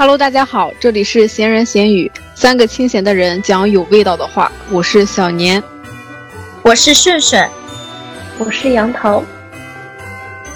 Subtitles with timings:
[0.00, 4.52] Hello，大家好，这里是闲人闲语，三个清闲的人讲有味道的话。
[4.70, 5.60] 我是小年，
[6.62, 7.44] 我是顺顺，
[8.38, 9.20] 我是杨桃。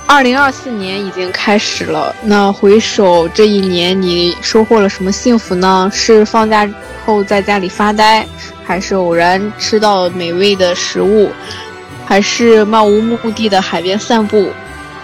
[0.07, 5.91] 二零二四年已经开始了，那回首这一年，你收获了什么幸福呢？
[5.93, 6.71] 是放假
[7.05, 8.25] 后在家里发呆，
[8.63, 11.33] 还是偶然吃到美味的食物，
[12.07, 14.51] 还是漫无目的的海边散步？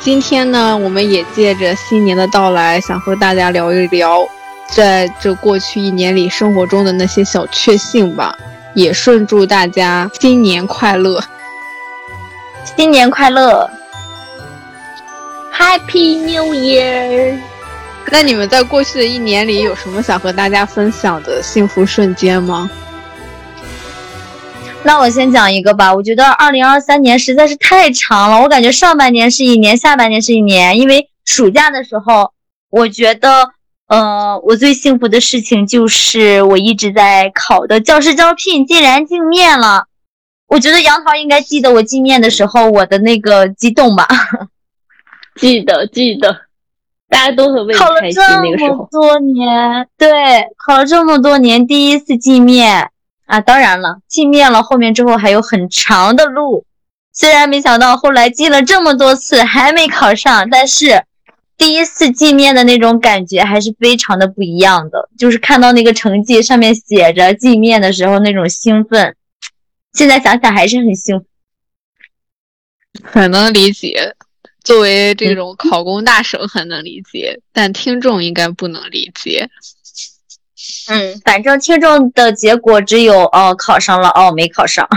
[0.00, 4.26] 今天呢，我们也借着新年的到来，想和大家聊一聊，
[4.70, 8.34] 在这过去一年里生活中的那些小确幸吧。
[8.74, 11.20] 也顺祝大家新年快乐，
[12.76, 13.68] 新年快乐
[15.52, 17.36] ，Happy New Year！
[18.10, 22.70] 那你们在过去的一年里有什么想和大家分享的幸福瞬间吗？
[24.84, 25.94] 那我先讲一个吧。
[25.94, 30.78] 我觉得二零二三年实在是太长了，我感觉上半年是一年，下半年是一年。
[30.78, 32.32] 因为暑假的时候，
[32.70, 33.50] 我觉得，
[33.88, 39.84] 呃，我最幸福的事情就是我一直在考的教师招聘竟然进面了。
[40.46, 44.08] 我觉得杨桃应该记得我进面的时候我的那个激动吧？
[45.36, 46.34] 记得记得，
[47.10, 48.22] 大家都很为你开心。
[48.42, 50.10] 那个时候，多年，对，
[50.56, 52.90] 考了这么多年，第一次进面。
[53.28, 56.64] 啊，当然了，进面了，后面之后还有很长的路。
[57.12, 61.04] 虽然没想到后来进了这么多次还没考上，但是
[61.58, 65.10] 第一次进面的那种感觉还是非常的不一样的。
[65.18, 69.14] 就是看到那个成绩上面写着进面的时候那种兴奋，
[69.92, 71.26] 现在想想还是很兴奋。
[73.02, 74.14] 很能理解，
[74.64, 79.50] 作为这种考公大省很能理解，但听众应该不能理解。
[80.88, 84.88] 嗯，反正听众的结果只有哦考上了，哦没考上。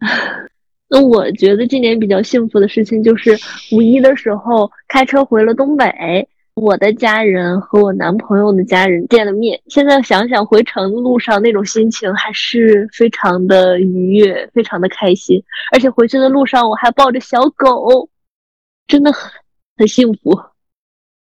[0.88, 3.38] 那我觉得今年比较幸福的事情就是
[3.72, 9.60] 五一的时候开车回了东北，我的家人和我男朋友的家人见了面。
[9.66, 15.42] 现在想想回程路上那种心情还是非常的愉悦，非常的开心。
[15.72, 18.08] 而且回去的路上我还抱着小狗，
[18.86, 19.30] 真的很
[19.76, 20.38] 很幸福。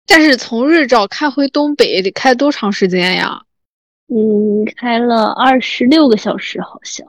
[0.06, 3.40] 但是从日照开回东北得开多长时间呀？
[4.08, 7.06] 嗯，开了二十六个小时，好像，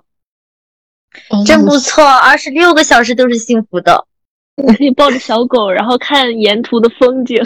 [1.45, 4.07] 真不错，二十六个小时都是幸福的。
[4.55, 7.43] 可以抱着小狗，然后看沿途的风景，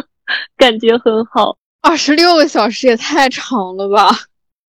[0.56, 1.58] 感觉很好。
[1.82, 4.08] 二十六个小时也太长了吧？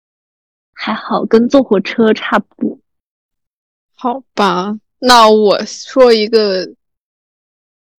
[0.75, 2.77] 还好，跟坐火车差不多。
[3.95, 6.69] 好吧，那我说一个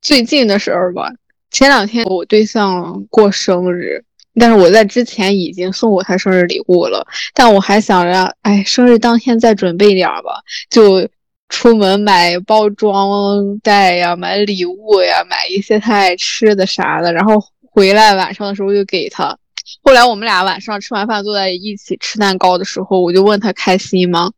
[0.03, 1.11] 最近的事儿吧。
[1.51, 4.05] 前两天我对象过生日。
[4.39, 7.05] 但是我在之前已经送过他生日礼物了，
[7.35, 11.09] 但我还想着，哎，生日当天再准备点吧，就
[11.49, 17.43] 出门买包装袋呀，买礼物呀，买一些他爱吃的啥的，然后
[17.73, 19.37] 回来晚上的时候就给他。
[19.83, 24.31] 后来我们俩晚上吃完饭坐在一起吃蛋糕的时候，我就问他开心吗？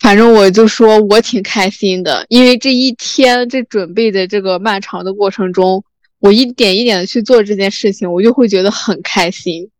[0.00, 5.84] 反正我就说我挺开心的，因为这一天这准备的这个漫长的过程中。
[6.20, 9.70] 我一点一点的去做这件事情，我就会觉得很开心。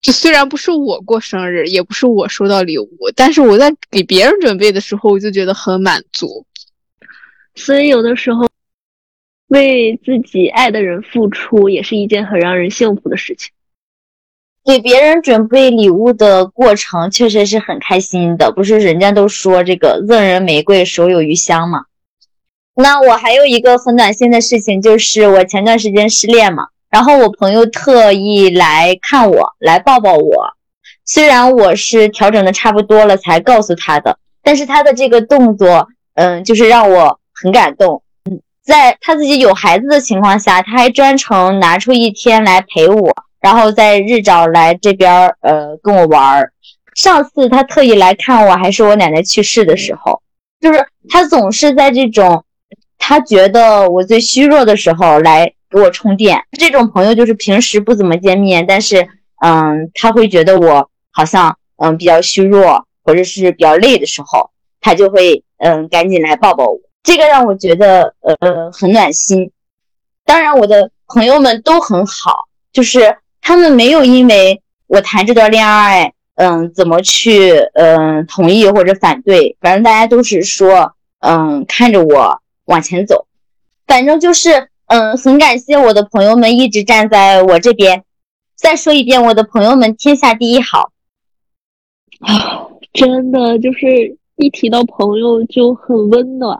[0.00, 6.46] 这虽然不是我过生日，也不是我收到礼物，但是我在给别人准备的时候，我就觉得很满足。
[7.54, 8.48] 所以有的时候，
[9.48, 13.50] 为自己爱的人付出，也是一件很让人幸福的事情。
[14.64, 18.52] 给别人准备礼物的过程，确实是很开心的。
[18.52, 21.86] 不是人家都说这个赠人玫瑰，手有余香吗？
[22.80, 30.54] 那我还有一个很暖心的事情，就是我前段时间失恋嘛，然后我朋友特意来看我，来抱抱我。
[31.04, 38.00] 虽然我是调整的差不多了才告诉他的，但是他的这个动作，嗯，就是让我很感动。
[38.30, 46.52] 嗯，在他自己有孩子的情况下，他还专程拿出一天来陪我，然后在日照来这边儿呃跟我玩儿。
[46.94, 50.22] 上次他特意来看我，还是我奶奶去世的时候，
[50.60, 52.44] 就是他总是在这种。
[52.98, 59.08] 他觉得我最虚弱的时候来给我充电，这种朋友就是平时不怎么见面，但是
[59.40, 64.50] 嗯，他会觉得我好像嗯比较虚弱或者是比较累的时候，
[64.80, 69.50] 他就会嗯赶紧来抱抱我，这个让我觉得呃很暖心。
[70.24, 82.40] 当然，我的朋友们都很好，就是他们没有因为我谈这段恋爱嗯怎么去嗯同意或者反对，反正大家都是说嗯看着我。
[82.68, 83.26] 往前走，
[83.86, 88.04] 反正就是，嗯，很感谢我的朋友们一直站在我这边。
[88.56, 90.92] 再说一遍，我的朋友们，天下第一好。
[92.20, 96.58] 啊，真的就是一提到朋友就很温暖。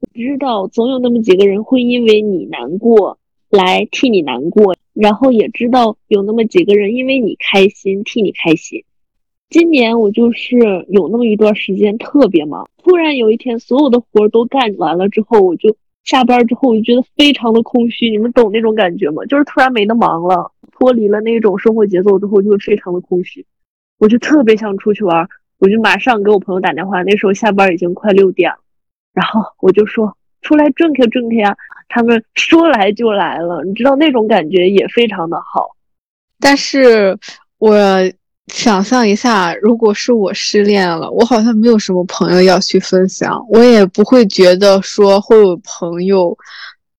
[0.00, 3.18] 我知道总有那么几个人会因为你难过
[3.48, 8.84] 来替你难过，然后也知道有那么几个人因为你开心替你开心。
[9.50, 10.56] 今年我就是
[10.88, 18.08] 有那么一段时间特别忙，突然有一天所有的活都干完了之后，我就下班之后我就觉得非常的空虚。
[18.08, 19.24] 你们懂那种感觉吗？
[19.26, 23.44] 就是突然没得忙了，脱离了那种生活节奏之后，就会非常的空虚。
[23.98, 25.28] 我就特别想出去玩，
[25.58, 27.02] 我就马上给我朋友打电话。
[27.02, 28.58] 那时候下班已经快六点了，
[29.12, 31.56] 然后我就说出来 drink drink 呀，
[31.88, 33.64] 他们说来就来了。
[33.64, 35.76] 你知道那种感觉也非常的好，
[36.40, 37.18] 但是
[37.58, 37.76] 我。
[38.48, 46.36] 想象一下，如果是我失恋了，我好像没有什么朋友要去分享，我也不会觉得说会有朋友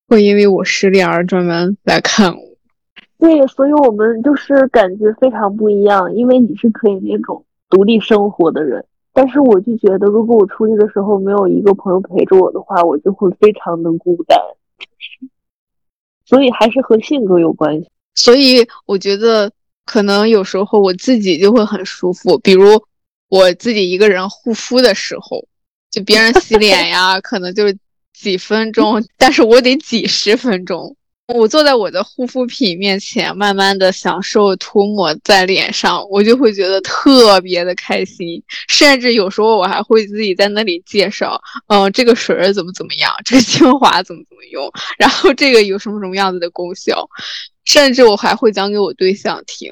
[0.08, 2.42] 会因为我失恋而专门来看我。
[3.18, 14.38] 对，所以我们就是感觉非常不一样，因为你是可以那种独立生活的人，但是我就觉得，如果我出去的时候没有一个朋友陪着我的话，我就会非常的孤单。
[16.26, 17.90] 所以还是和性格有关系。
[18.16, 19.52] 所以我觉得。
[19.90, 22.80] 可能有时候我自己就会很舒服，比如
[23.28, 25.44] 我自己一个人护肤的时候，
[25.90, 27.64] 就别人洗脸呀， 可能就
[28.14, 30.96] 几分钟，但是我得几十分钟。
[31.36, 38.42] 我坐在我的护肤品面前，慢慢的享受涂抹在脸上，我就会觉得特别的开心。
[38.68, 47.08] 甚至有时候我还会自己在那里介绍，嗯，这个水儿怎么怎么样，这个精华怎么怎么用，然后这个有什么什么样子的功效。
[47.66, 49.72] 甚至我还会讲给我对象听，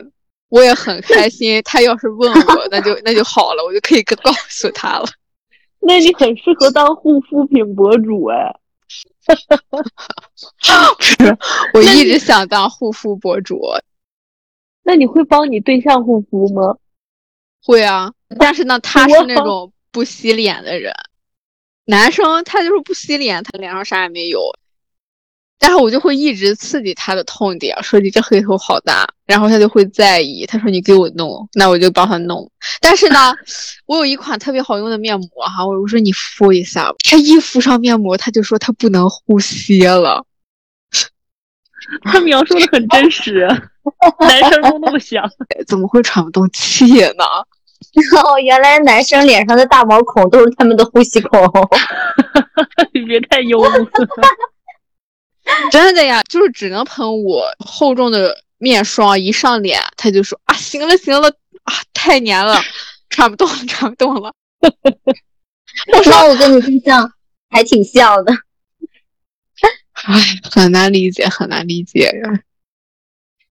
[0.50, 1.60] 我也很开 心。
[1.66, 5.06] 他要是问我，那就那就好了，我就可以告诉他了。
[5.82, 8.56] 那你很适合当护肤品博主哎。
[10.98, 11.38] 不是，
[11.74, 13.62] 我一直想当护肤博主。
[14.84, 16.78] 那你会帮你对象护肤吗？
[17.64, 20.94] 会啊，但是呢，他是那种 不洗脸的人。
[21.86, 24.40] 男生他就是不洗脸，他脸上啥也没有。
[25.60, 30.46] 但是我就会一直刺激他的痛点，说你这黑头好大，然后他就会在意。
[30.46, 32.50] 他说你给我弄，那我就帮他弄。
[32.80, 33.36] 但是呢，
[33.88, 36.94] 我有一款特别好用的面膜哈，我说你敷一下。
[37.10, 40.24] 他一敷上面膜，他就说他不能呼吸了。
[42.04, 43.48] 他描述的很真实，
[44.20, 45.24] 男生都那么想，
[45.68, 46.86] 怎么会喘不动气
[47.18, 47.24] 呢？
[48.24, 51.42] 哦，原来男生脸上的大毛孔都是他们的呼吸孔。
[52.94, 53.72] 你别太幽默。
[55.72, 61.30] 真的呀，就是只能喷我厚重的面霜，一上脸他就说啊，行了行了
[61.64, 62.60] 啊，太黏了，
[63.10, 64.34] 喘不动了，喘不动了。
[65.94, 67.12] 我说我跟你对象
[67.50, 68.34] 还挺像的，
[69.94, 70.14] 哎，
[70.52, 72.40] 很难理解，很难理解呀。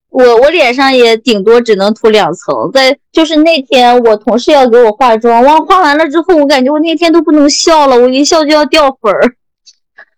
[0.09, 9.37] 我我脸上也顶多只能涂两层，在就是那天我同事要给我化妆，哇，化完了之后，我感觉我那天都不能笑了，我一笑就要掉粉儿。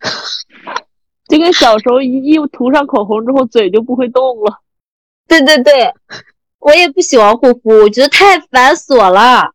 [1.29, 4.61] 就跟小时候一一涂上口红之后嘴就不会动了。
[5.27, 5.93] 对对对，
[6.59, 9.53] 我也不喜欢护肤，我觉得太繁琐了。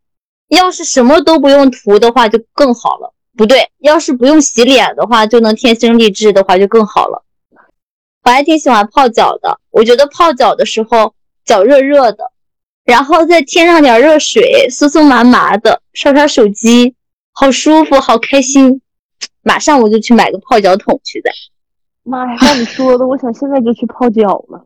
[0.50, 3.14] 要是什么都不用涂的话就更好了。
[3.36, 7.25] 不对，要是不用洗脸的话就能天生丽质的话就更好了。
[8.24, 12.31] 我还挺喜欢泡脚的，我觉得泡脚的时候脚热热的，
[12.86, 16.96] 然后再添上点热水，酥酥麻麻的，刷刷手机，
[17.31, 18.80] 好舒服，好开心。
[19.42, 21.31] 马上我就去买个泡脚桶去的。
[22.04, 22.38] 妈呀！
[22.42, 24.66] 让你说的，我想现在就去泡脚了。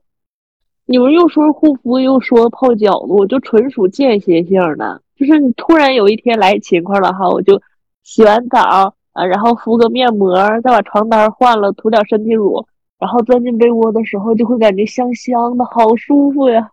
[0.86, 5.02] 你们又说护肤，又说泡脚的，我就纯属间歇性的。
[5.16, 7.62] 就是你突然有一天来勤快了哈，我就
[8.04, 12.66] 洗完澡啊，然后敷个面膜，再把床单换了，涂点身体乳，
[13.00, 16.72] 然后钻进被窝的时候，就会感觉香香的，好舒服呀。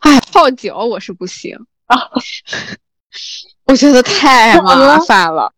[0.00, 1.96] 哎，泡脚我是不行啊，
[3.66, 5.52] 我觉得太麻烦了。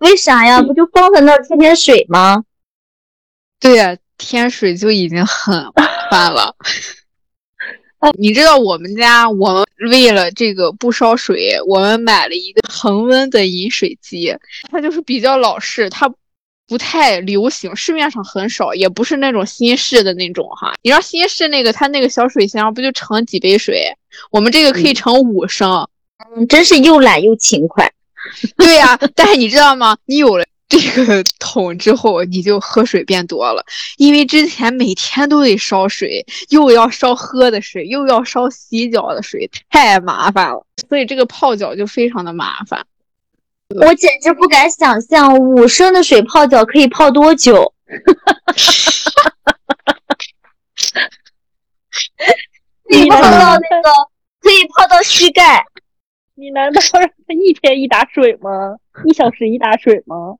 [0.00, 0.60] 为啥呀？
[0.60, 2.44] 不就放在那儿添添水吗？
[3.58, 6.54] 对呀，添水就已经很麻烦了。
[8.18, 14.34] 你知道我们家，我们为了这个不烧水，我们买了一个恒温的饮水机。
[14.70, 16.10] 它就是比较老式，它
[16.66, 20.72] 不太流行，市面上很少，也不是那种新式的那种哈。
[20.82, 23.94] 你知道新式那个，它那个小水箱不就盛几杯水？
[24.30, 25.86] 我们这个可以盛五升。
[26.34, 27.92] 嗯，真是又懒又勤快。
[28.56, 29.96] 对呀，但是你知道吗？
[30.06, 33.64] 你有了这个桶之后，你就喝水变多了，
[33.96, 40.64] 因为之前每天都得烧水，又要烧喝的水，又要烧洗脚的水，太麻烦了。
[40.88, 42.86] 所以这个泡脚就非常的麻烦。
[43.68, 47.72] 我简直不敢想象五升的水泡脚可以泡多久。
[52.88, 53.88] 可以泡到那个，
[54.40, 55.64] 可以泡到膝盖。
[56.40, 58.78] 你难道让他一天一打水吗？
[59.04, 60.38] 一小时一打水吗？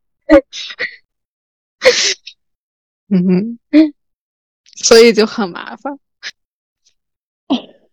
[3.10, 3.92] 嗯哼，
[4.76, 5.98] 所以就很麻烦。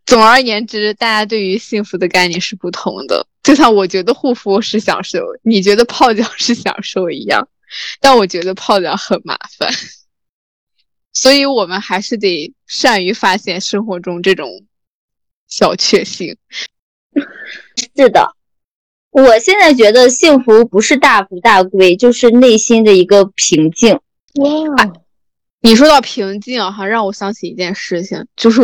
[0.06, 3.28] 总而言之，大家对于幸福的概念是不同的。
[3.44, 7.50] 就像我觉得护肤是享受，你觉得泡脚是享受一样，
[8.00, 9.70] 但我觉得泡脚很麻烦。
[11.12, 14.66] 所以我们还是得善于发现生活中这种
[15.50, 16.38] 小确幸。
[17.98, 18.36] 是的，
[19.10, 24.00] 我现在觉得幸福不是大富大贵，就是内心的一个平静。
[24.36, 24.92] 哇，
[25.62, 28.62] 你说到平静哈，让我想起一件事情，就是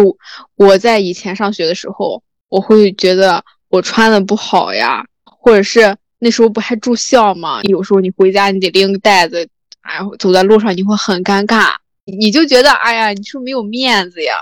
[0.56, 7.62] 我在以前上学的时候，我会觉得我穿的不好呀，或者是那时候不还住校吗？
[7.64, 9.50] 有时候你回家你得拎个袋子，
[9.82, 11.74] 哎，走在路上你会很尴尬，
[12.06, 14.36] 你就觉得哎呀，你是不是没有面子呀？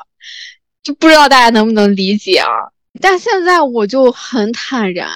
[0.84, 2.50] 就不知道大家能不能理解啊？
[3.00, 5.10] 但现在我就很坦然，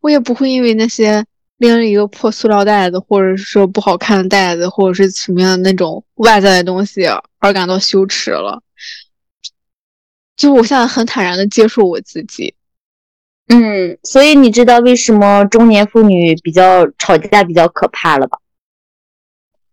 [0.00, 1.24] 我也不会因为那些。
[1.58, 7.06] 拎了一个破塑料袋子，或者是说不好看的袋子，或者是什么样的那种外在的东西
[7.38, 8.62] 而感到羞耻了。
[10.36, 12.54] 就我现在很坦然的接受我自己。
[13.48, 18.38] 嗯，所以你知道为什么中年妇女比较吵架比较可怕了吧？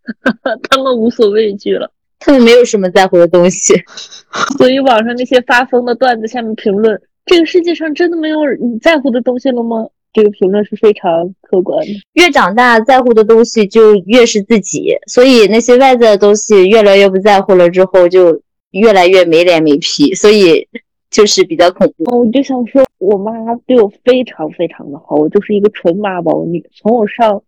[0.70, 3.74] 他们无所畏惧了，他们没有什么在乎的东西。
[4.58, 11.92] 所以网上那些发疯的段子下面评论：“这个世界上真的没有你在乎的东西了吗？”这个评论是非常客观的。
[12.14, 18.40] 越长大，在乎的东西就越是自己，所以那些外在的东西越来越不在乎了，之后就
[18.70, 20.68] 越来越没脸没皮，所以
[21.10, 22.04] 就是比较恐怖。
[22.16, 23.34] 哦，我就想说，我妈
[23.66, 26.64] 对我非常非常的好，我就是一个纯妈宝女。
[26.76, 27.42] 从我上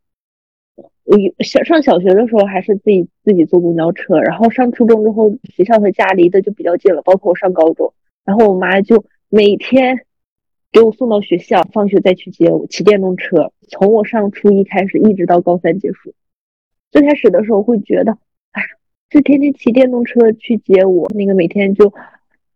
[1.03, 7.93] 我小上小学的时候，还是自己自己坐公交车，然后上初中之后，学校和家离的就比较近了，包括我上高中，
[8.25, 10.05] 然后我妈就每天。
[10.71, 16.13] 给我送到学校，放学再去接我，骑电动车，从我上初一开始，一直到高三结束。
[16.91, 18.17] 最开始的时候会觉得，
[18.51, 18.61] 哎，
[19.09, 21.93] 这天天骑电动车去接我，那个每天就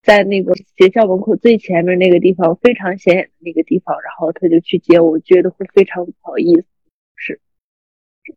[0.04, 6.66] 在那个学校门口最前面那个地方，非常显眼的那个地方，然后他就去接我，觉得会非常不好意思。
[7.16, 7.40] 是，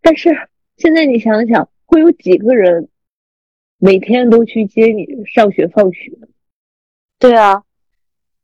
[0.01, 0.31] 但是
[0.77, 2.89] 现在你想想，会有几个人
[3.79, 6.13] 每天都去接你上学放学？
[7.19, 7.65] 对啊。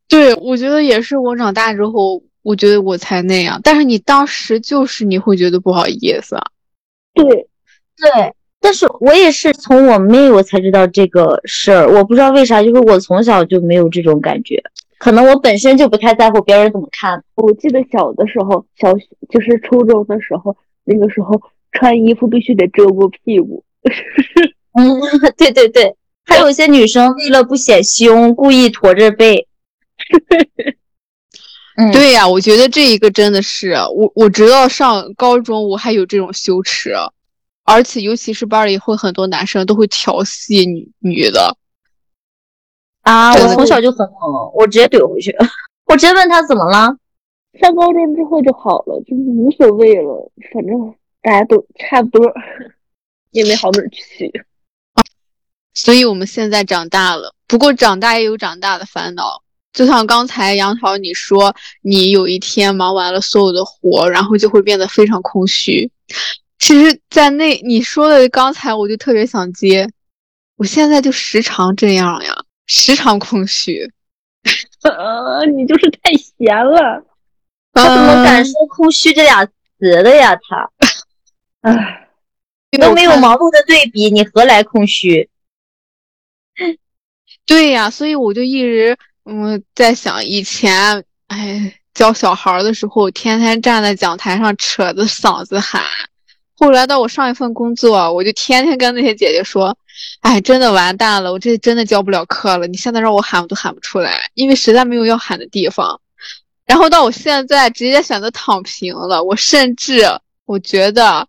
[0.09, 1.19] 对，我觉得也是。
[1.19, 3.61] 我长大之后，我觉得我才那样。
[3.63, 6.47] 但是你当时就是你会觉得不好意思啊。
[7.13, 8.35] 对，对。
[8.61, 11.87] 但是我也是从我妹我才知道这个事儿。
[11.89, 14.63] 我不知道为啥，就是我从小就没有这种感觉。
[14.99, 17.23] 可能我本身就不太在乎别人怎么看。
[17.37, 18.93] 我记得小的时候，小
[19.29, 21.41] 就是初中的时候，那个时候
[21.73, 23.63] 穿衣服必须得遮过屁股。
[24.73, 25.01] 嗯，
[25.37, 25.95] 对对对。
[26.25, 29.47] 还有一些女生为了不显胸，故意驼着背。
[31.93, 36.93] 对呀，我觉得这一个真的是我，我直到上高中我还有这种羞耻，
[37.65, 41.57] 而且尤其是班里会很多男生都会调戏女女的。
[43.03, 45.33] 啊，我从小就很猛，我直接怼回去，
[45.87, 46.97] 我直接问他怎么了。
[47.61, 52.33] 上高中之后就好了，就是无所谓了，反正大家都差不多，
[53.31, 54.45] 也没好哪去。
[55.75, 59.43] 所以我们现在长大了，不过长大也有长大的烦恼。
[59.73, 65.89] 就像刚才杨桃你说，你有一天忙完了所有的活，然后就会变得非常空虚。
[66.59, 69.89] 其实，在那你说的刚才，我就特别想接，
[70.57, 73.89] 我现在就时常这样呀，时常空虚。
[74.83, 77.05] 啊， 你就是太闲了，
[77.73, 80.35] 他怎么敢说空虚这俩词的呀？
[80.49, 80.71] 他，
[81.63, 82.09] 唉，
[82.81, 85.29] 都没有忙碌的对比，你何来空虚？
[87.47, 88.99] 对呀，所以我就一直。
[89.31, 95.83] 我在想以前，哎，教小孩的时候，天天站在讲台上扯着嗓子喊。
[96.57, 99.77] 后来到我上一份工作，我就天天跟那些姐姐说
[100.23, 102.67] ：“哎，真的完蛋了，我这真的教不了课了。
[102.67, 106.01] 你现在让我喊，我都喊不出来，因为实在没有要喊的地方。”
[106.65, 109.23] 然后到我现在，直接选择躺平了。
[109.23, 110.07] 我甚至
[110.47, 111.29] 我觉得，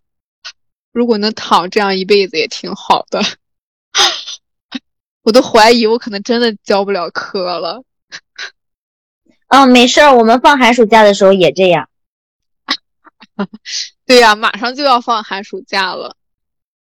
[0.93, 3.21] 如果能躺这样一辈子也挺好的。
[5.21, 7.83] 我都怀疑我可能真的教不了课了。
[9.49, 11.89] 嗯，没事儿，我们放寒暑假的时候也这样。
[14.05, 16.15] 对呀，马上就要放寒暑假了。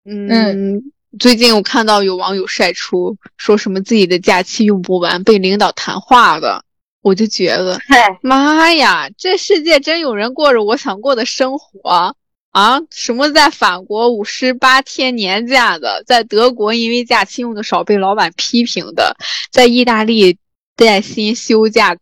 [0.04, 6.64] 嗯，最近我看到有网友晒出说什么自己的假期用不完，被领导谈话的，
[7.02, 7.76] 我就觉得，
[8.22, 12.14] 妈呀，这世界真有人过着我想过的生活
[12.52, 12.80] 啊！
[12.92, 19.16] 什么在法国五十八天年假的，在德国因为假期用的少被老板批评的，
[19.50, 20.38] 在意大利。
[20.76, 21.96] 带薪休假，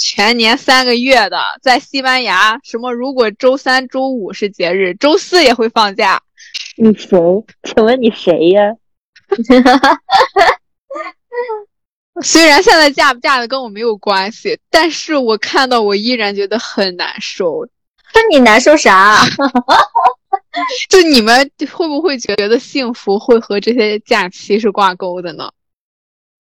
[0.00, 6.22] 全年三个月的，在西班牙，什么如果周三、周五是节日，周四也会放假。
[6.76, 7.44] 你谁？
[7.62, 8.62] 请问你谁呀？
[12.22, 17.68] 虽然现在嫁不嫁的跟我没有关系，但是我看到我依然觉得很难受。
[18.14, 19.26] 那你难受啥？
[20.88, 25.52] 就你们会不会觉得幸福会和这些假期是挂钩的呢？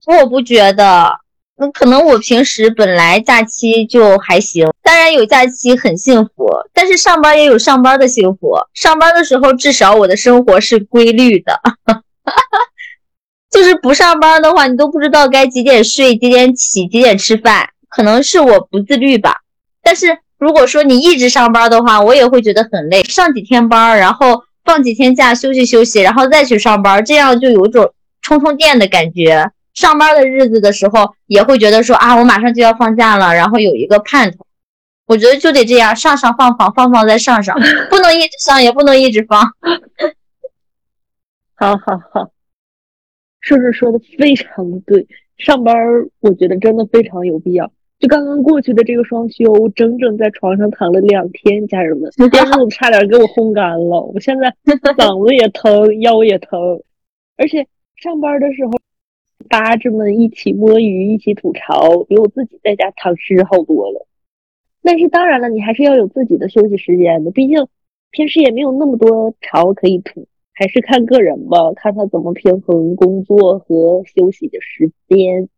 [0.06, 1.20] 我不觉得，
[1.62, 8.56] 那可能我平时本来假期就还行，当然有假期很幸福，但是上班也有上班的幸福。
[8.74, 11.60] 上班的时候至少我的生活是规律的，
[13.51, 19.39] 就是不上班的话，你都不知道该几点睡、几点起、几点吃饭，可能是我不自律吧。
[19.84, 29.51] 但是如果说你一直上班的话，我也会觉得很累，上几天班，然后放几天假休息休息，然后再去上班，这样就有种充充电的感觉。
[29.74, 34.46] 上班的日子的时候，也会觉得说啊，我马上就要放假了，然后有一个盼头。
[35.06, 37.58] 我觉得就得这样，上上放放，放放再上上，
[37.90, 39.44] 不能一直上，也不能一直放。
[41.56, 42.30] 好 好好，
[43.42, 45.08] 是不是说的非常的对，
[45.38, 45.76] 上班
[46.20, 47.72] 我觉得真的非常有必要。
[47.98, 54.56] 就刚刚过去的这个双休，我整整在床上躺了两天，家人们，电视差点给我烘干了，我现在
[54.96, 56.60] 嗓子也疼， 腰也疼，
[57.36, 58.74] 而且上班的时候。
[59.50, 64.08] 搭子们一起摸鱼，一起吐槽，比我自己在家躺尸好多了。
[64.82, 67.68] 但是当然了，你还是要有自己的休息时间的，毕竟
[68.12, 75.50] 平时也没有那么多槽可以吐，还是看个人吧，看他怎么平衡工作和休息的时间。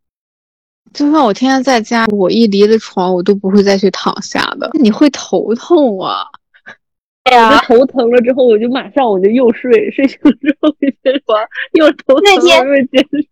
[0.94, 4.72] 就算我天天在家，我一离了床，我都不会再去躺下的。
[4.82, 6.24] 你会头痛啊？
[7.26, 11.22] 哎呀，头疼了之后，我就马上我就又睡，睡醒之后就接着
[11.74, 12.42] 又头疼，又
[12.88, 13.28] 接着。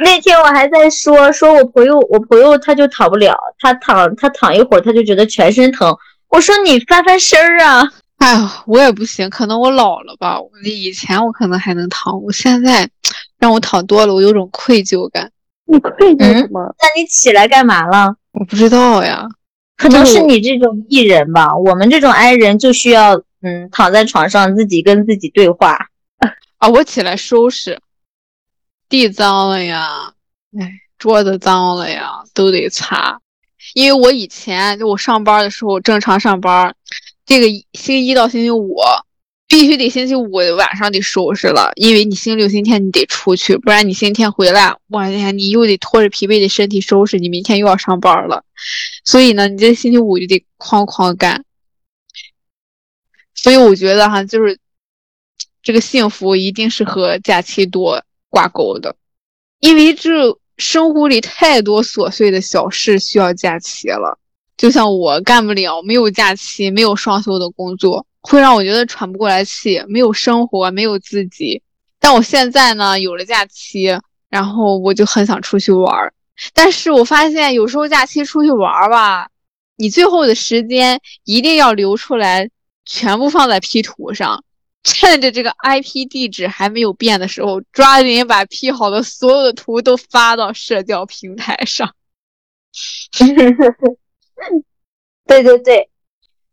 [0.00, 5.96] 那天我还在说，说我朋友，我朋友他就躺不了，他躺他躺一会儿他就觉得全身疼。
[6.28, 7.82] 我说你翻翻身儿啊！
[8.18, 10.38] 哎呀，我也不行，可能我老了吧。
[10.64, 12.88] 以前我可能还能躺，我现在
[13.38, 15.30] 让我躺多了，我有种愧疚感。
[15.66, 16.74] 你愧疚什么？
[16.80, 18.14] 那你起来干嘛了？
[18.32, 19.26] 我不知道呀，
[19.76, 21.56] 可能是你这种艺人吧。
[21.56, 25.78] 我们这种 I 人就需要嗯躺在床上自己跟自己对话
[26.58, 26.68] 啊。
[26.68, 27.78] 我起来收拾。
[28.88, 30.14] 地脏了呀，
[30.58, 33.20] 哎，桌子脏了呀，都得擦。
[33.74, 36.74] 因为我以前就我上班的时候正常上班，
[37.26, 38.76] 这个星期一到星期五
[39.46, 48.44] 必须得星期五晚上得收拾了，因为你星期六、星期天你得出去，不然你星期天回来，我天，你又得拖着疲惫的身体收拾，你明天又要上班了。
[49.04, 51.44] 所以呢，你这星期五就得哐哐干。
[53.34, 54.58] 所以我觉得哈，就是
[55.62, 58.02] 这个幸福一定是和假期多。
[58.28, 58.96] 挂钩的，
[59.60, 64.18] 因为这生活里太多琐碎的小事需要假期了。
[64.56, 71.62] 就像我干不了没有假期、没有双休的工作，会让我觉得喘不过来气，没有生活，没有自己。
[72.00, 73.96] 但我现在呢，有了假期，
[74.28, 76.12] 然后我就很想出去玩儿。
[76.52, 79.28] 但是我发现有时候假期出去玩儿吧，
[79.76, 82.50] 你最后的时间一定要留出来，
[82.84, 84.44] 全部放在 P 图上。
[84.84, 91.94] 趁着这个 IP 地址还没有变的时候，抓紧把 P 好的所有的图都发到社交平台上。
[95.26, 95.90] 对对对，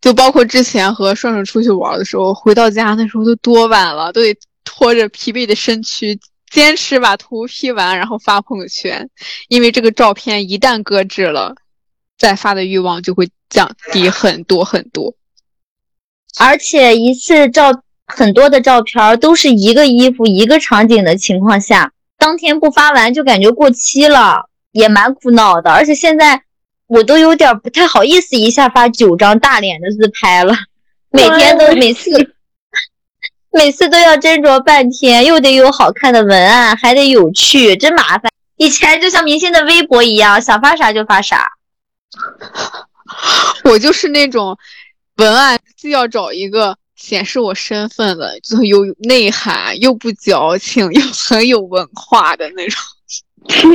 [0.01, 9.09] 就包括之前和顺顺出去玩的时候，回到家那时候都多晚了，都得拖着疲惫的身躯，坚持把图 P 完，然后发朋友圈。
[9.47, 11.55] 因为这个照片一旦搁置了，
[12.17, 15.15] 再发的欲望就会降低很多很多。
[16.37, 17.71] 而且一次照。
[18.07, 25.71] 很多的照片都是一个衣服一个场景的情况下，当天不发完就感觉过期了，也蛮苦恼的。
[25.71, 26.43] 而且现在
[26.85, 30.53] 我都有点不太好意思一下发九张大脸的自拍了，
[31.09, 32.11] 每天都每次
[33.51, 38.31] 每次都要斟酌半天，又得有好看的文案，还得有趣，真麻烦。
[38.57, 41.53] 以前就像明星的微博一样，想发啥就发啥。
[43.65, 44.57] 我就是那种
[45.17, 46.77] 文案既要找一个。
[46.95, 52.81] 显示我身份的，就有内涵又不矫情又很有文化的那种。
[53.47, 53.73] 天，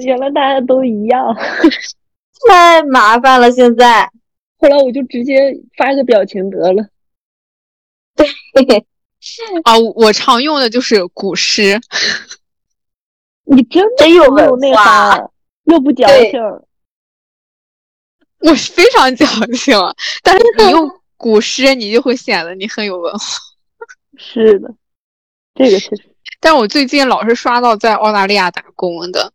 [0.00, 1.36] 原来大家都一样，
[2.48, 3.50] 太麻烦了。
[3.50, 4.10] 现在，
[4.58, 6.86] 后来我就直接发个表情得了。
[8.14, 8.26] 对，
[9.64, 11.78] 啊，我常用的就是古诗。
[13.44, 15.28] 你真的有没有内涵，
[15.64, 16.40] 又不矫情。
[18.38, 19.76] 我非常矫情，
[20.22, 20.99] 但是你用。
[21.20, 23.20] 古诗，你就会显得你很有文化。
[24.16, 24.74] 是的，
[25.54, 26.08] 这个确实。
[26.40, 29.30] 但我最近老是刷到在澳大利亚打工的，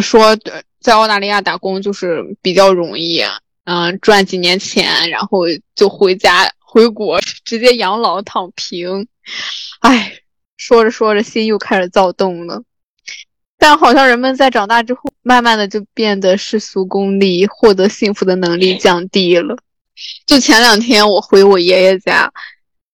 [0.00, 0.34] 说
[0.80, 3.22] 在澳大利亚打工就是比较容易，
[3.64, 5.40] 嗯，赚几年钱，然后
[5.74, 9.06] 就回家回国， 直接养老躺平。
[9.80, 10.14] 哎，
[10.56, 12.62] 说着说着心又开始躁动了。
[13.58, 19.56] 但好像人们在长大之后，慢慢的就变得世俗功利，获得幸福的能力降低了。
[20.26, 22.32] 就前两天我回我爷爷家，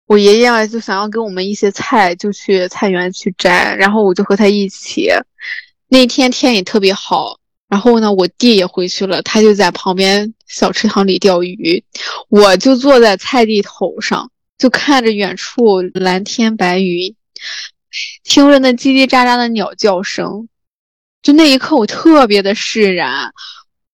[0.07, 5.11] 我爷爷就想要给我们一些菜，就去菜园去摘，然后我就和他一起。
[5.89, 7.39] 那天天也特别好，
[7.69, 11.85] 然后呢，我弟也回去了，他就在旁边小池塘里钓鱼，
[12.29, 17.15] 我就坐在菜地头上，就看着远处蓝天白云，
[18.25, 20.49] 听着那叽叽喳喳的鸟叫声。
[21.23, 23.33] 就那一刻，我特别的释然，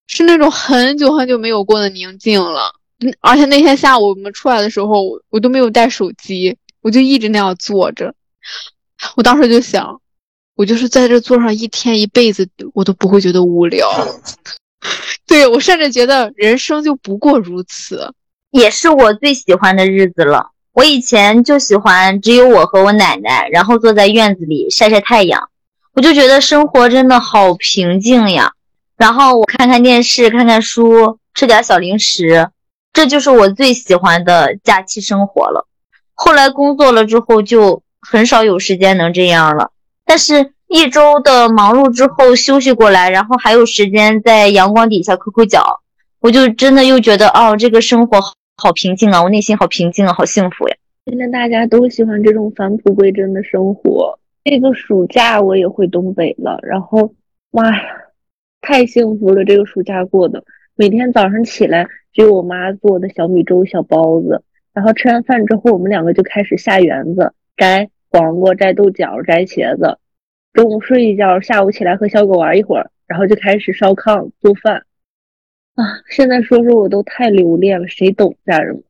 [0.06, 2.77] 是那种很久很久没有过的宁静了。
[3.20, 8.14] 而且那天下午我们出来的时候，我都没有带手机，我就一直那样坐着。
[9.16, 10.00] 我当时就想，
[10.56, 13.88] 我就是在这坐上一天一辈子，我都不会觉得无聊。
[15.26, 18.12] 对我甚至觉得人生就不过如此，
[18.50, 20.50] 也是我最喜欢的日子了。
[20.72, 25.48] 我以前就喜欢只有我和我奶奶，然后坐在院子里晒晒太阳。
[25.92, 28.52] 我就觉得生活真的好平静呀，
[28.96, 32.48] 然后我看看电视，看看书，吃点小零食，
[32.98, 35.68] 这就是我最喜欢的假期生活了。
[36.14, 39.70] 后来工作了之后，就很少有时间能这样了。
[40.04, 45.78] 但是，一周的忙碌之后休息过来，然后还有时间在阳光底下抠抠脚，
[46.18, 48.20] 我就真的又觉得，哦，这个生活
[48.56, 50.74] 好平静啊，我内心好平静啊，好幸福呀。
[51.06, 54.18] 现在大家都喜欢这种返璞归真的生活。
[54.42, 57.14] 这个暑假我也回东北了，然后，
[57.52, 57.80] 妈呀，
[58.60, 59.44] 太幸福了！
[59.44, 60.42] 这个暑假过的，
[60.80, 69.98] 每天早上起来就有我妈做的小米粥、小包子，然后吃完饭之后，我们两个就开始下园子摘黄瓜、摘豆角、摘茄子。
[70.52, 74.84] 中午睡一觉，下午起来和小狗玩一会儿，然后就开始烧炕做饭。
[75.74, 78.84] 啊，现在说说我都太留恋了，谁懂家人们？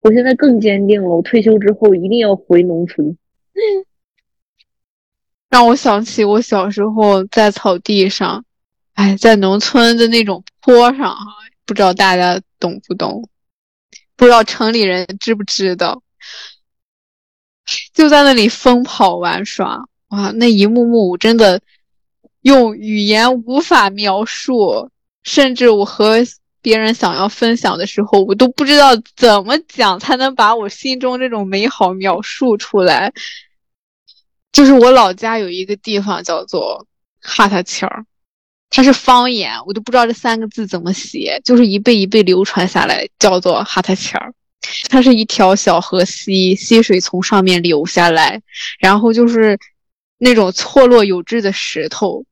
[0.00, 3.18] 我现在更坚定了，我退休之后一定要回农村。
[5.50, 8.46] 让我想起我小时候在草地上，
[8.94, 11.24] 哎，在农村的那种坡上哈，
[11.64, 13.28] 不知道大家懂不懂？
[14.16, 16.02] 不知道城里人知不知道？
[17.92, 21.60] 就在那里疯跑玩耍，哇，那一幕幕我真的
[22.42, 24.90] 用语言无法描述，
[25.22, 26.18] 甚至我和
[26.60, 33.12] 别人想要分享的时候，我都不知道怎么讲才能把我心中这种美好描述出来。
[34.52, 36.86] 就是我老家有一个地方叫做
[37.20, 38.06] 哈塔桥儿，
[38.74, 44.34] 它是方言，我都不知道这三个字怎么写，就是一辈一辈流传下来，叫做哈塔签儿。
[44.88, 48.42] 它是一条小河溪，溪水从上面流下来，
[48.80, 49.56] 然后就是
[50.18, 52.24] 那种错落有致的石头，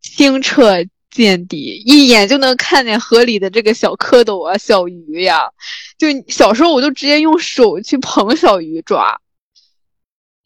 [0.00, 5.50] 清澈见底，一眼就能看见河里的这个小蝌蚪啊、小鱼呀。
[5.98, 9.20] 就小时候我就直接用手去捧小鱼抓。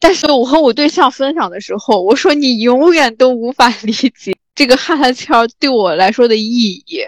[0.01, 7.05] 但是我和我对象分享的时候，我说你永远都无法 理解这个哈拉签对我来说的意义，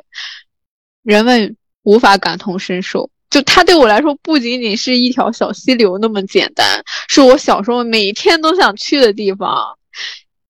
[1.01, 3.09] 人们无法感同身受。
[3.29, 9.77] 就它对我来说，不仅仅是一条小溪流那么简单，是我小时候每天都想去的地方，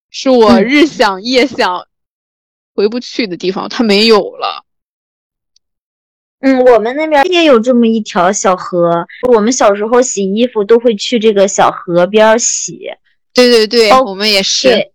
[0.10, 1.88] 是我日想夜想
[2.75, 4.63] 回不去的地方，它没有了。
[6.39, 12.79] 嗯，我们那边也有这么一条小河，我们小时候洗衣服都会去这个小河边洗。
[13.33, 14.91] 对对对，我们也是。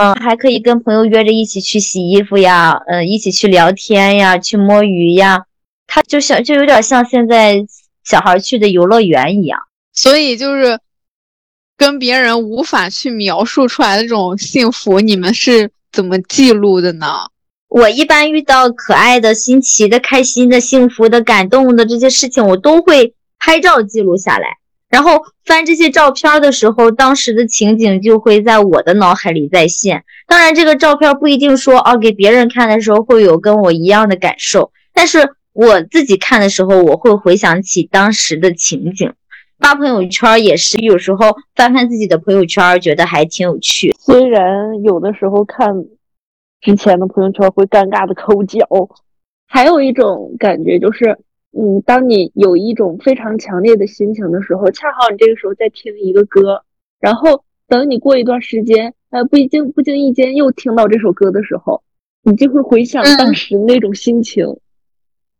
[0.00, 5.44] 嗯，还可以跟朋友约着一起去洗衣服呀，嗯，一起去聊天呀，去摸鱼呀。
[5.86, 7.66] 它就像就有点像现在
[8.02, 9.60] 小孩去的游乐园一样。
[9.92, 10.78] 所以就是
[11.76, 17.06] 跟别人无法去描述出来的这种幸福，你们是怎么记录的呢？
[17.68, 24.58] 我一般遇到可爱的、新奇的、开心的、幸福的、感动的这些事情，我都会拍照记录下来。
[24.92, 30.04] 然后翻这些照片的时候，当时的情景就会在我的脑海里再现。
[30.28, 39.12] 当然，这个照片不一定说哦，给别人看的时候会有跟我一样的感受，但是我自己看的时候，我会回想起当时的情景。
[39.58, 43.96] 发朋友圈也是，有时候翻翻自己的朋友圈，觉得还挺有趣。
[43.98, 45.84] 虽然有的时候看。
[46.64, 48.64] 之前的朋友圈会尴尬的抠脚，
[49.48, 51.18] 还有一种感觉就是，
[51.52, 56.64] 嗯，当你有一种非常强烈的心情的时候，恰好你这个时候在听一个歌，
[56.98, 61.82] 然后等你过一段时间，呃，不经不经意间又听到这首歌的时候，
[62.22, 64.46] 你就会回想当时那种心情。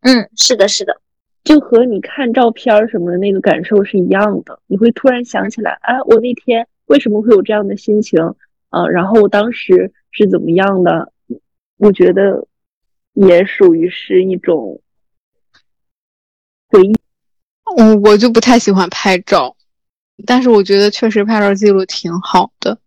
[0.00, 1.00] 嗯，是的，是的，
[1.44, 4.60] 就和你看照片什么的那个感受是一样的。
[4.66, 8.34] 你会突然想起来，哎，我那天为什么会有这样的心情？
[8.68, 11.12] 啊，然后我当时是怎么样的？
[11.78, 12.46] 我觉得
[13.14, 14.80] 也属于是一种
[16.72, 16.92] 回忆。
[17.76, 19.54] 嗯，我就不太喜欢拍照，
[20.26, 22.78] 但是我觉得确实拍照记录挺好的。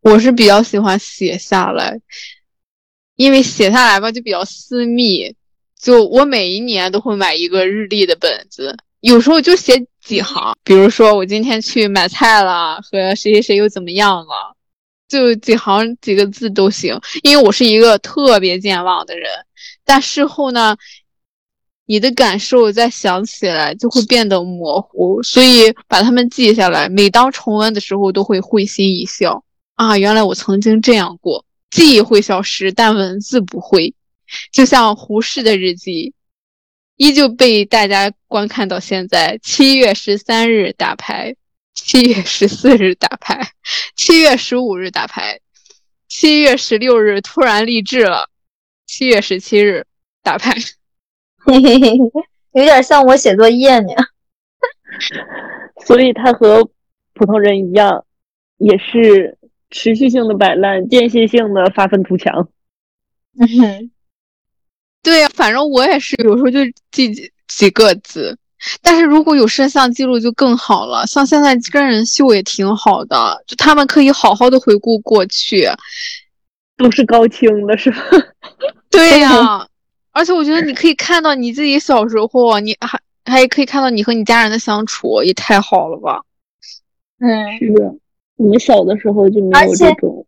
[0.00, 1.98] 我是比较喜欢写下来，
[3.16, 5.34] 因为写下来吧就比较私密。
[5.80, 14.56] 就我每一年都会买一个日历的本子，有时候就写几行，比如说我今天去买菜了，和谁谁谁又怎么样了，
[15.08, 16.98] 就几行几个字都行。
[17.22, 19.28] 因为我是一个特别健忘的人，
[19.84, 20.74] 但事后呢，
[21.86, 29.44] 你的感受再想起来就会变得模糊，所以把它们记下来，每当重温的时候都会会心一笑。
[29.74, 31.44] 啊，原来我曾经这样过。
[31.70, 33.94] 记忆会消失，但文字不会。
[34.52, 36.14] 就像胡适的日记，
[36.96, 39.38] 依旧被大家观看到现在。
[39.42, 41.34] 七月十三日打牌，
[41.74, 43.50] 七月十四日打牌，
[43.96, 45.40] 七月十五日打牌，
[46.08, 48.30] 七月十六日突然励志了，
[48.86, 49.84] 七月十七日
[50.22, 50.54] 打牌。
[51.44, 51.96] 嘿嘿嘿，
[52.52, 53.88] 有点像我写作业呢。
[55.86, 56.68] 所以他和
[57.14, 58.04] 普通人一样，
[58.58, 59.38] 也是。
[59.70, 62.46] 持续性的摆烂，间歇性的发愤图强。
[63.36, 63.90] 嗯哼，
[65.02, 66.60] 对呀，反正我也是，有时候就
[66.92, 68.38] 记几几个字。
[68.82, 75.68] 但是如果有摄像记录就更好了，像现在真人秀也挺好的，就他们可以好好的回顾过去，
[76.76, 77.98] 都是高清的，是吧？
[78.88, 79.66] 对呀，
[80.14, 86.22] 而且我觉得你可以看到你自己小时候，你还还可以看到你和你家人的相处，也太好了吧？
[87.20, 87.94] 嗯，是的。
[88.36, 90.26] 你们小的时候就没有这种，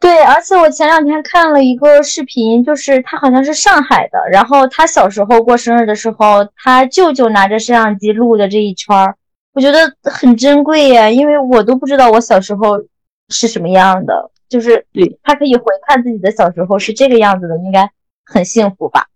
[0.00, 9.16] 对，而且我前两天看了一个视频，就是他好像是上海的，然后他小时候过生日的时候，他舅舅拿着摄像机录的这一圈儿，
[9.52, 12.82] 我觉得很珍贵呀，因为我都不知道我小时候
[13.28, 17.88] 是什么样的，就是对他可以回看自己的小时候是这个样子的，应该
[18.24, 19.08] 很幸福吧？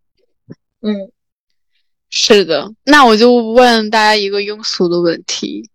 [0.80, 1.10] 嗯，
[2.10, 5.70] 是的，那我就问大家一个庸俗的问题。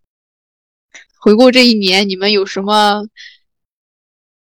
[1.19, 3.05] 回顾这一年，你们有什么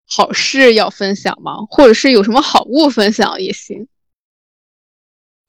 [0.05, 1.57] 好事要分享吗？
[1.69, 3.87] 或者是有什么好物分享也行。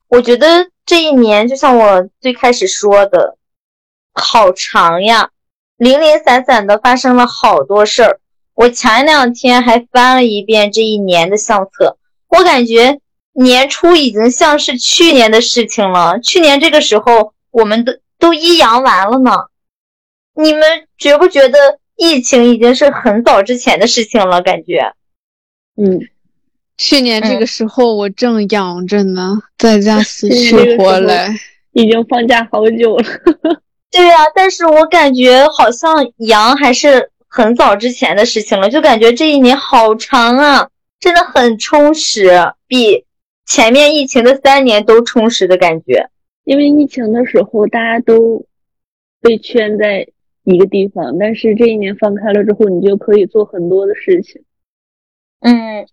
[0.07, 3.37] 我觉得这一年就像我最开始说的，
[4.13, 5.31] 好长呀，
[5.77, 8.19] 零零散散的发生了好多事儿。
[8.53, 11.97] 我前两天还翻了一遍这一年的相册，
[12.29, 13.01] 我感觉
[13.37, 16.19] 年初已经像是去年的事情了。
[16.19, 19.31] 去年这个时候，我们都都一阳完了呢。
[20.33, 20.61] 你们
[20.97, 21.57] 觉不觉得
[21.95, 24.41] 疫情已经是很早之前的事情了？
[24.41, 24.93] 感觉，
[25.77, 25.99] 嗯，
[26.77, 31.33] 去年这个时候我正养着呢，在家死 去活来，
[31.71, 33.05] 已经放假好久了。
[33.91, 40.67] 对呀，但是我感觉好像阳还是很早之前的事情了，就感觉这一年好长啊，
[40.99, 43.05] 真的很充实，比
[43.45, 46.09] 前面疫情的三年都充实的感觉。
[46.43, 48.45] 因为疫情的时候大家都
[49.21, 50.07] 被圈在。
[50.47, 54.43] 一个地方，但是这一年放开了之后，你就可以做很多的事情。
[55.39, 55.87] 嗯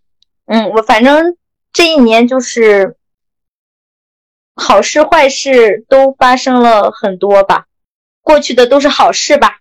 [0.45, 1.35] 嗯，我反正
[1.71, 2.95] 这一年就是
[4.53, 7.65] 好事坏事都发生了很多吧，
[8.21, 9.57] 过去的都是好事吧。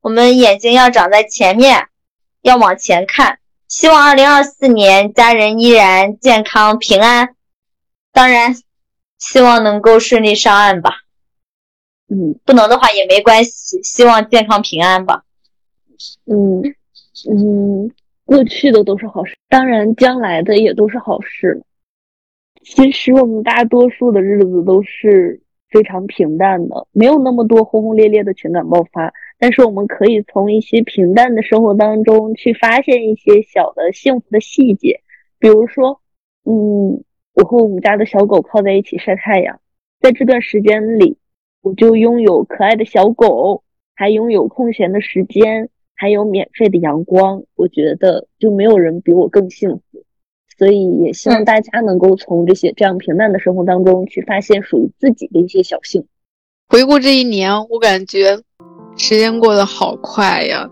[0.00, 1.88] 我们眼睛要长在前面，
[2.40, 3.40] 要往前看。
[3.66, 7.34] 希望二零二四年家人依然健康平安，
[8.16, 8.54] 当然
[9.18, 10.90] 希望能够顺利上岸吧。
[12.08, 15.22] 嗯，不能的话也没关系，希望健康平安吧。
[16.24, 16.62] 嗯
[17.28, 17.90] 嗯，
[18.24, 21.62] 过去的都是好事，当然将来的也都是好事。
[22.64, 29.12] 其实我们大多数的日子都是非常平淡的，没有那么多轰轰烈烈的情感爆发。
[29.38, 35.02] 但是我们可以从一些平淡的生活当中去发现一些小的幸福的细节，
[35.38, 36.00] 比如说，
[36.44, 37.04] 嗯，
[37.36, 39.60] 我和我们家的小狗靠在一起晒太阳，
[40.00, 41.16] 在这段时间里。
[41.62, 43.64] 我就拥有可爱的小狗，
[43.96, 47.42] 还拥有空闲的时间，还有免费的阳光。
[47.56, 50.04] 我觉得就没有人比我更幸福，
[50.56, 56.08] 所以也希望大家能够从这些这样平淡的生活当中去发现属于自己的一些小幸福。
[56.68, 58.38] 回顾这一年，我感觉
[58.96, 60.70] 时间过得好快呀！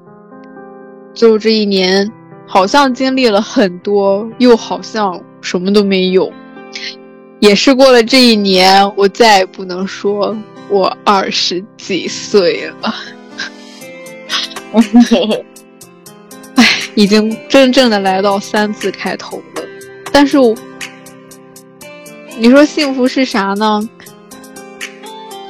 [1.13, 2.09] 就这一年，
[2.47, 6.33] 好像经历了很多，又好像什么都没有。
[7.41, 10.37] 也是过了这一年，我再也不能说。
[10.71, 12.95] 我二十几岁了，
[16.55, 19.63] 哎，已经真正的来到三字开头了。
[20.11, 20.39] 但是，
[22.39, 23.87] 你说幸福是啥呢？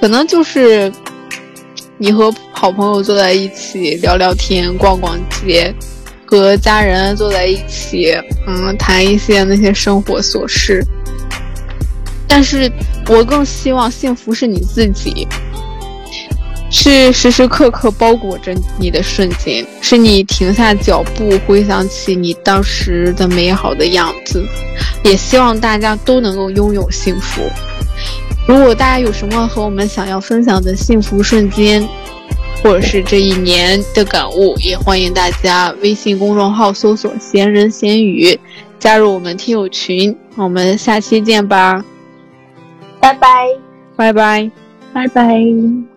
[0.01, 0.93] 可能就是
[1.97, 5.73] 你和好朋友坐在一起聊聊天、逛逛街，
[6.27, 8.13] 和家人坐在一起，
[8.49, 10.85] 嗯，谈一些那些生活琐事。
[12.27, 12.71] 但是
[13.09, 15.27] 我更希望幸福是你自己，
[16.71, 24.45] 是时时刻刻包裹着你的瞬间，是你停下脚步回想起你当时的美好的样子。
[25.05, 27.43] 也希望大家都能够拥有幸福。
[28.49, 31.87] 如果大家有什么和我们想要分享的幸福瞬间，
[32.63, 38.39] 或者是这一年的感悟，也欢迎大家微信公众号搜索“闲人闲语”，
[38.81, 40.17] 加入我们听友群。
[40.37, 41.85] 我们下期见吧，
[43.05, 43.49] 拜拜，
[43.97, 44.51] 拜拜，
[44.95, 45.94] 拜拜。